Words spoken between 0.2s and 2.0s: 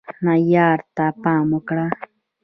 معیار ته پام وکړئ